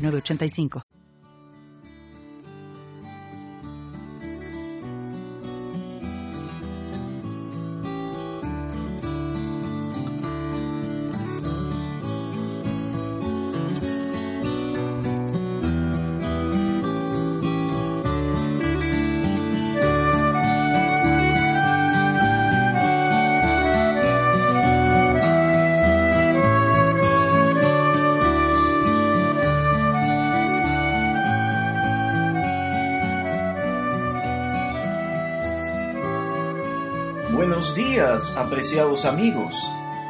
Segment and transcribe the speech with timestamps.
[0.00, 0.89] 985.
[37.32, 39.54] Buenos días, apreciados amigos.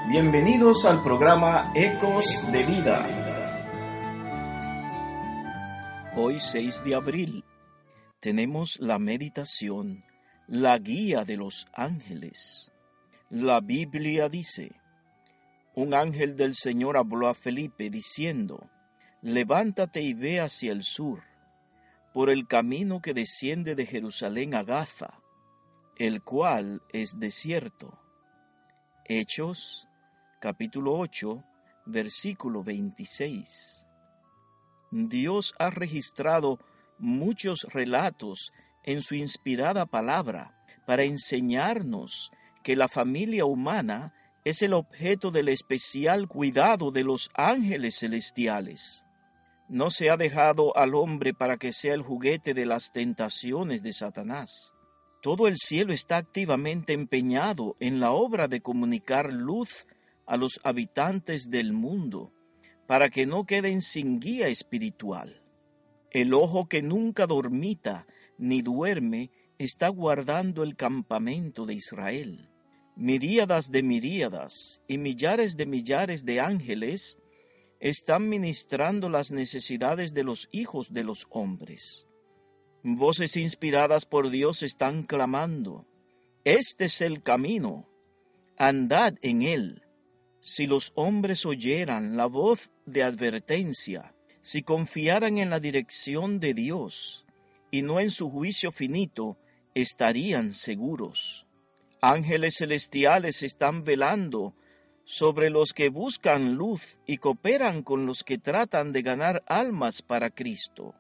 [0.09, 3.07] Bienvenidos al programa Ecos de Vida.
[6.17, 7.45] Hoy 6 de abril
[8.21, 10.03] tenemos la meditación,
[10.49, 12.73] la guía de los ángeles.
[13.29, 14.73] La Biblia dice,
[15.75, 18.71] un ángel del Señor habló a Felipe diciendo,
[19.21, 21.21] levántate y ve hacia el sur,
[22.15, 25.21] por el camino que desciende de Jerusalén a Gaza
[26.01, 28.01] el cual es desierto.
[29.05, 29.87] Hechos
[30.41, 31.45] capítulo 8
[31.84, 33.87] versículo 26.
[34.93, 36.59] Dios ha registrado
[36.98, 38.51] muchos relatos
[38.83, 42.31] en su inspirada palabra para enseñarnos
[42.62, 44.15] que la familia humana
[44.47, 49.05] es el objeto del especial cuidado de los ángeles celestiales.
[49.69, 53.93] No se ha dejado al hombre para que sea el juguete de las tentaciones de
[53.93, 54.73] Satanás.
[55.21, 59.87] Todo el cielo está activamente empeñado en la obra de comunicar luz
[60.25, 62.33] a los habitantes del mundo,
[62.87, 65.43] para que no queden sin guía espiritual.
[66.11, 68.06] El ojo que nunca dormita
[68.39, 72.49] ni duerme está guardando el campamento de Israel.
[72.97, 77.19] Miríadas de miríadas y millares de millares de ángeles
[77.78, 82.06] están ministrando las necesidades de los hijos de los hombres.
[82.83, 85.85] Voces inspiradas por Dios están clamando,
[86.45, 87.87] Este es el camino,
[88.57, 89.83] andad en él.
[90.41, 97.27] Si los hombres oyeran la voz de advertencia, si confiaran en la dirección de Dios
[97.71, 99.37] y no en su juicio finito,
[99.75, 101.47] estarían seguros.
[102.01, 104.55] Ángeles celestiales están velando
[105.05, 110.31] sobre los que buscan luz y cooperan con los que tratan de ganar almas para
[110.31, 110.95] Cristo.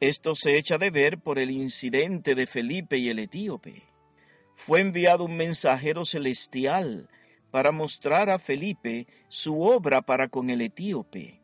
[0.00, 3.82] Esto se echa de ver por el incidente de Felipe y el etíope.
[4.54, 7.08] Fue enviado un mensajero celestial
[7.50, 11.40] para mostrar a Felipe su obra para con el etíope.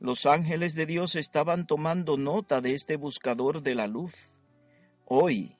[0.00, 4.36] Los ángeles de Dios estaban tomando nota de este buscador de la luz.
[5.06, 5.56] Hoy,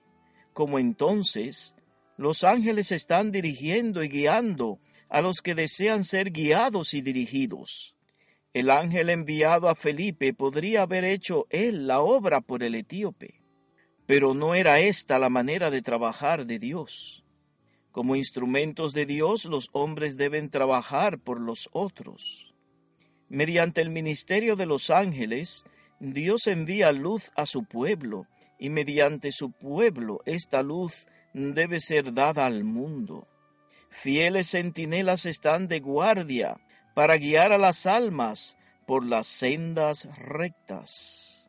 [0.53, 1.75] como entonces,
[2.19, 7.94] los ángeles están dirigiendo y guiando a los que desean ser guiados y dirigidos.
[8.55, 13.41] El ángel enviado a Felipe podría haber hecho él la obra por el etíope,
[14.07, 17.25] pero no era esta la manera de trabajar de Dios.
[17.91, 22.55] Como instrumentos de Dios los hombres deben trabajar por los otros.
[23.29, 25.65] Mediante el ministerio de los ángeles,
[25.99, 28.29] Dios envía luz a su pueblo,
[28.61, 33.27] y mediante su pueblo esta luz debe ser dada al mundo.
[33.91, 36.61] Fieles centinelas están de guardia
[36.95, 38.57] para guiar a las almas
[38.87, 41.49] por las sendas rectas.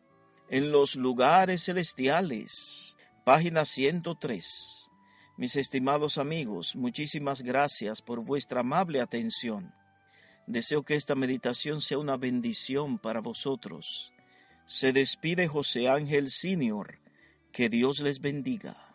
[0.50, 4.92] En los lugares celestiales, página 103.
[5.38, 9.74] Mis estimados amigos, muchísimas gracias por vuestra amable atención.
[10.48, 14.14] Deseo que esta meditación sea una bendición para vosotros.
[14.66, 17.00] Se despide José Ángel Senior.
[17.52, 18.95] Que Dios les bendiga.